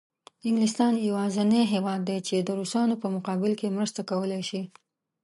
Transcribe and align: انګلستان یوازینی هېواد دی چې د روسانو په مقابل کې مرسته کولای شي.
انګلستان 0.47 0.93
یوازینی 1.07 1.61
هېواد 1.73 2.01
دی 2.09 2.17
چې 2.27 2.35
د 2.39 2.49
روسانو 2.59 2.95
په 3.01 3.07
مقابل 3.15 3.51
کې 3.59 3.75
مرسته 3.77 3.99
کولای 4.09 4.43
شي. 4.49 4.61